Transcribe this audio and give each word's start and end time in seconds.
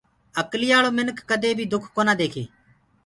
اڪليآݪو 0.41 0.89
منک 0.97 1.17
ڪدي 1.29 1.51
بي 1.57 1.65
دُک 1.71 1.83
ڪونآ 1.95 2.13
ديکي 2.19 2.43